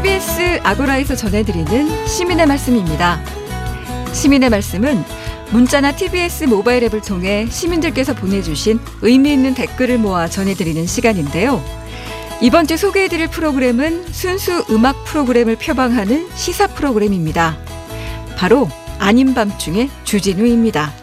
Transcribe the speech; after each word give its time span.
오늘 0.00 0.66
아고라에서 0.66 1.14
전해드리는 1.14 2.06
시민의 2.06 2.46
말씀입니다. 2.46 3.22
시민의 4.12 4.50
말씀은 4.50 5.04
문자나 5.50 5.94
TBS 5.94 6.44
모바일 6.44 6.84
앱을 6.84 7.00
통해 7.02 7.46
시민들께서 7.48 8.14
보내주신 8.14 8.78
의미 9.02 9.32
있는 9.32 9.54
댓글을 9.54 9.98
모아 9.98 10.28
전해드리는 10.28 10.86
시간인데요. 10.86 11.62
이번 12.40 12.66
주 12.66 12.76
소개해드릴 12.76 13.28
프로그램은 13.28 14.12
순수 14.12 14.64
음악 14.70 15.04
프로그램을 15.04 15.56
표방하는 15.56 16.28
시사 16.34 16.68
프로그램입니다. 16.68 17.58
바로 18.36 18.68
아닌 18.98 19.34
밤중의 19.34 19.90
주진우입니다. 20.04 20.99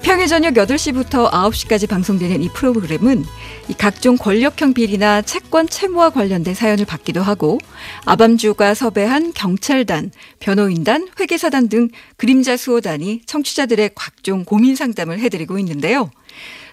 평일 0.00 0.26
저녁 0.26 0.54
8시부터 0.54 1.30
9시까지 1.30 1.88
방송되는 1.88 2.42
이 2.42 2.48
프로그램은 2.48 3.24
이 3.68 3.74
각종 3.74 4.16
권력형 4.16 4.74
비리나 4.74 5.22
채권 5.22 5.68
채무와 5.68 6.10
관련된 6.10 6.54
사연을 6.54 6.84
받기도 6.84 7.22
하고 7.22 7.58
아밤주가 8.04 8.74
섭외한 8.74 9.32
경찰단, 9.32 10.10
변호인단, 10.40 11.08
회계사단 11.18 11.68
등 11.68 11.88
그림자 12.16 12.56
수호단이 12.56 13.22
청취자들의 13.26 13.90
각종 13.94 14.44
고민 14.44 14.76
상담을 14.76 15.20
해드리고 15.20 15.58
있는데요. 15.60 16.10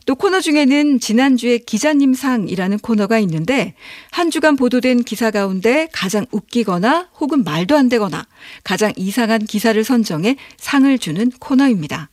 또 0.05 0.16
코너 0.16 0.42
중에는 0.42 1.00
지난주에 1.00 1.59
기자님 1.59 2.14
상이라는 2.14 2.80
코너가 2.80 3.20
있는데 3.20 3.76
한 4.12 4.31
주간 4.31 4.55
보도된 4.55 5.03
기사 5.03 5.31
가운데 5.31 5.88
가장 5.94 6.26
웃기거나 6.31 7.09
혹은 7.20 7.44
말도 7.44 7.78
안 7.78 7.90
되거나 7.90 8.26
가장 8.64 8.92
이상한 8.98 9.45
기사를 9.45 9.81
선정해 9.84 10.36
상을 10.58 10.98
주는 10.98 11.31
코너입니다. 11.40 12.09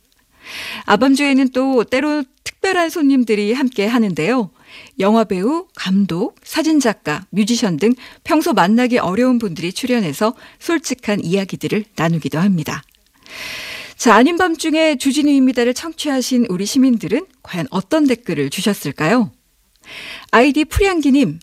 아밤주에는 0.85 1.49
또 1.49 1.83
때로 1.83 2.23
특별한 2.43 2.89
손님들이 2.89 3.53
함께 3.53 3.85
하는데요. 3.85 4.51
영화배우, 4.99 5.67
감독, 5.75 6.35
사진작가, 6.43 7.25
뮤지션 7.29 7.77
등 7.77 7.93
평소 8.23 8.53
만나기 8.53 8.97
어려운 8.97 9.39
분들이 9.39 9.73
출연해서 9.73 10.35
솔직한 10.59 11.23
이야기들을 11.23 11.85
나누기도 11.95 12.39
합니다. 12.39 12.83
자, 13.95 14.15
아닌 14.15 14.37
밤 14.37 14.57
중에 14.57 14.97
주진우입니다를 14.97 15.73
청취하신 15.73 16.47
우리 16.49 16.65
시민들은 16.65 17.25
과연 17.43 17.67
어떤 17.69 18.07
댓글을 18.07 18.49
주셨을까요? 18.49 19.31
아이디 20.31 20.65
프리앙기님, 20.65 21.39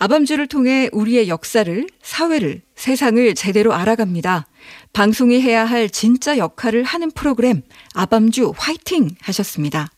아밤주를 0.00 0.46
통해 0.46 0.88
우리의 0.92 1.28
역사를, 1.28 1.86
사회를, 2.02 2.62
세상을 2.74 3.34
제대로 3.34 3.74
알아갑니다. 3.74 4.46
방송이 4.94 5.42
해야 5.42 5.66
할 5.66 5.90
진짜 5.90 6.38
역할을 6.38 6.84
하는 6.84 7.10
프로그램, 7.10 7.60
아밤주 7.92 8.54
화이팅! 8.56 9.10
하셨습니다. 9.20 9.88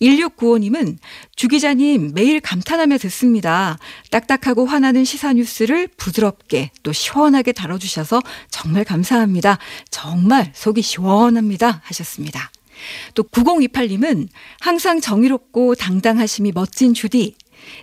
1695님은 0.00 0.96
주 1.34 1.48
기자님 1.48 2.12
매일 2.14 2.40
감탄하며 2.40 2.96
듣습니다. 2.96 3.78
딱딱하고 4.10 4.64
화나는 4.64 5.04
시사 5.04 5.34
뉴스를 5.34 5.88
부드럽게 5.98 6.70
또 6.82 6.94
시원하게 6.94 7.52
다뤄주셔서 7.52 8.22
정말 8.48 8.84
감사합니다. 8.84 9.58
정말 9.90 10.50
속이 10.54 10.80
시원합니다. 10.80 11.82
하셨습니다. 11.84 12.50
또 13.14 13.22
9028님은 13.22 14.28
항상 14.60 15.00
정의롭고 15.00 15.74
당당하심이 15.74 16.52
멋진 16.52 16.94
주디. 16.94 17.34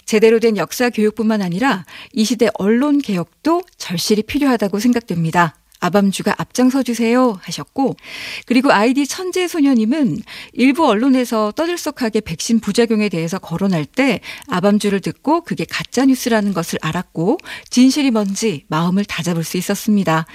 제대로 0.05 0.39
된 0.39 0.57
역사 0.57 0.89
교육뿐만 0.89 1.41
아니라 1.41 1.85
이 2.11 2.25
시대 2.25 2.49
언론 2.55 2.99
개혁도 3.01 3.61
절실히 3.77 4.23
필요하다고 4.23 4.79
생각됩니다. 4.79 5.55
아밤주가 5.83 6.33
앞장서 6.37 6.81
주세요 6.81 7.37
하셨고 7.41 7.95
그리고 8.45 8.71
아이디 8.71 9.05
천재 9.05 9.47
소녀님은 9.47 10.19
일부 10.53 10.87
언론에서 10.87 11.51
떠들썩하게 11.51 12.21
백신 12.21 12.61
부작용에 12.61 13.09
대해서 13.09 13.37
거론할 13.37 13.85
때 13.85 14.21
아밤주를 14.47 15.01
듣고 15.01 15.41
그게 15.41 15.65
가짜 15.69 16.05
뉴스라는 16.05 16.53
것을 16.53 16.79
알았고 16.81 17.37
진실이 17.69 18.11
뭔지 18.11 18.63
마음을 18.69 19.03
다잡을 19.03 19.43
수 19.43 19.57
있었습니다. 19.57 20.25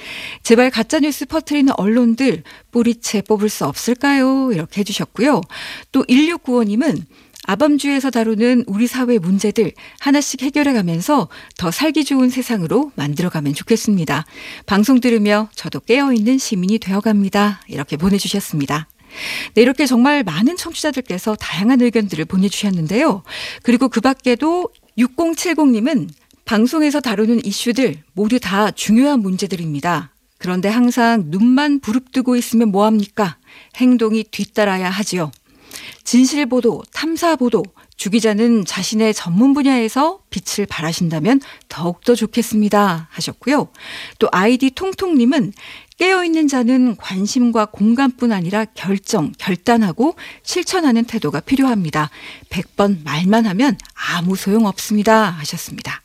제발 0.42 0.70
가짜 0.70 1.00
뉴스 1.00 1.25
퍼트리는 1.25 1.72
언론들 1.78 2.42
뿌리채 2.70 3.22
뽑을 3.22 3.48
수 3.48 3.64
없을까요? 3.64 4.53
이렇게 4.53 4.81
해주셨고요. 4.81 5.41
또 5.92 6.04
1695님은 6.04 7.04
아밤주에서 7.48 8.10
다루는 8.10 8.64
우리 8.66 8.86
사회 8.86 9.19
문제들 9.19 9.72
하나씩 10.00 10.42
해결해 10.42 10.75
가면서 10.75 11.28
더 11.56 11.70
살기 11.70 12.04
좋은 12.04 12.28
세상으로 12.28 12.92
만들어 12.94 13.31
가면 13.31 13.54
좋겠습니다. 13.54 14.26
방송 14.66 15.00
들으며 15.00 15.48
저도 15.54 15.81
깨어있는 15.81 16.37
시민이 16.37 16.78
되어 16.78 17.00
갑니다. 17.00 17.62
이렇게 17.66 17.97
보내주셨습니다. 17.97 18.87
네, 19.54 19.62
이렇게 19.62 19.87
정말 19.87 20.22
많은 20.25 20.58
청취자들께서 20.58 21.37
다양한 21.37 21.81
의견들을 21.81 22.26
보내주셨는데요. 22.26 23.22
그리고 23.62 23.88
그 23.88 24.03
밖에도 24.03 24.69
6070님은 24.98 26.10
방송에서 26.44 27.00
다루는 27.00 27.47
이슈들 27.47 28.03
모두 28.12 28.38
다 28.38 28.70
중요한 28.70 29.20
문제들입니다. 29.20 30.12
그런데 30.37 30.69
항상 30.69 31.25
눈만 31.28 31.81
부릅뜨고 31.81 32.37
있으면 32.37 32.70
뭐합니까? 32.70 33.38
행동이 33.76 34.25
뒤따라야 34.25 34.91
하지요. 34.91 35.32
진실보도, 36.08 36.84
탐사보도, 36.91 37.62
주 37.98 38.08
기자는 38.08 38.64
자신의 38.64 39.12
전문 39.12 39.52
분야에서 39.52 40.20
빛을 40.30 40.64
발하신다면 40.64 41.42
더욱더 41.69 42.14
좋겠습니다. 42.14 43.08
하셨고요. 43.10 43.69
또 44.19 44.28
아이디 44.32 44.70
통통님은 44.70 45.52
깨어있는 45.98 46.48
자는 46.48 46.96
관심과 46.96 47.66
공감뿐 47.66 48.32
아니라 48.32 48.64
결정, 48.64 49.32
결단하고 49.36 50.14
실천하는 50.42 51.04
태도가 51.04 51.41
필요합니다. 51.41 52.08
100번 52.48 53.04
말만 53.04 53.44
하면 53.44 53.76
아무 54.14 54.34
소용 54.34 54.64
없습니다. 54.64 55.28
하셨습니다. 55.28 56.00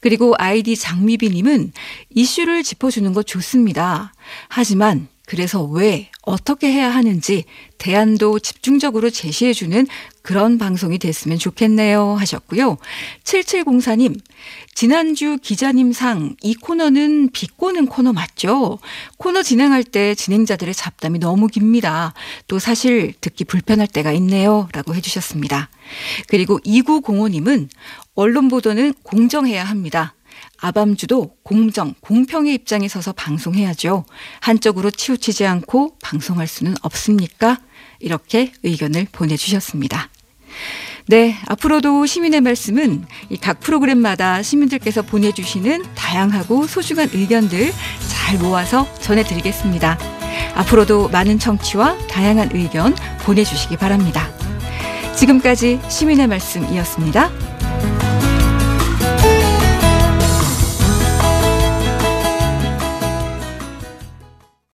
그리고 0.00 0.34
아이디 0.38 0.76
장미비님은 0.76 1.72
이슈를 2.08 2.62
짚어주는 2.62 3.12
것 3.12 3.26
좋습니다. 3.26 4.14
하지만 4.48 5.08
그래서 5.26 5.62
왜, 5.62 6.10
어떻게 6.22 6.72
해야 6.72 6.88
하는지 6.88 7.44
대안도 7.78 8.38
집중적으로 8.38 9.10
제시해주는 9.10 9.86
그런 10.22 10.58
방송이 10.58 10.98
됐으면 10.98 11.38
좋겠네요 11.38 12.14
하셨고요. 12.14 12.78
7704님, 13.24 14.18
지난주 14.74 15.38
기자님 15.42 15.92
상 15.92 16.36
이 16.42 16.54
코너는 16.54 17.30
비꼬는 17.32 17.86
코너 17.86 18.12
맞죠? 18.12 18.78
코너 19.18 19.42
진행할 19.42 19.82
때 19.82 20.14
진행자들의 20.14 20.74
잡담이 20.74 21.18
너무 21.18 21.48
깁니다. 21.48 22.14
또 22.46 22.58
사실 22.58 23.14
듣기 23.20 23.44
불편할 23.44 23.86
때가 23.88 24.12
있네요. 24.12 24.68
라고 24.72 24.94
해주셨습니다. 24.94 25.70
그리고 26.28 26.60
2905님은 26.60 27.68
언론 28.14 28.48
보도는 28.48 28.94
공정해야 29.02 29.64
합니다. 29.64 30.14
아밤주도 30.58 31.36
공정, 31.42 31.94
공평의 32.00 32.54
입장에 32.54 32.88
서서 32.88 33.12
방송해야죠. 33.12 34.04
한쪽으로 34.40 34.90
치우치지 34.90 35.46
않고 35.46 35.98
방송할 36.02 36.46
수는 36.46 36.74
없습니까? 36.82 37.58
이렇게 38.00 38.52
의견을 38.62 39.06
보내주셨습니다. 39.12 40.08
네, 41.08 41.36
앞으로도 41.46 42.04
시민의 42.04 42.40
말씀은 42.40 43.04
각 43.40 43.60
프로그램마다 43.60 44.42
시민들께서 44.42 45.02
보내주시는 45.02 45.84
다양하고 45.94 46.66
소중한 46.66 47.08
의견들 47.12 47.72
잘 48.08 48.38
모아서 48.38 48.92
전해드리겠습니다. 49.00 49.98
앞으로도 50.56 51.08
많은 51.10 51.38
청취와 51.38 51.96
다양한 52.08 52.50
의견 52.54 52.94
보내주시기 53.20 53.76
바랍니다. 53.76 54.28
지금까지 55.14 55.80
시민의 55.88 56.26
말씀이었습니다. 56.26 57.55